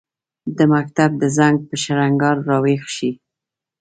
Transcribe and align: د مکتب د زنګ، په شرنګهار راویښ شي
د 0.57 0.59
مکتب 0.73 1.09
د 1.21 1.23
زنګ، 1.37 1.57
په 1.67 1.75
شرنګهار 1.83 2.37
راویښ 2.47 2.83
شي 2.95 3.11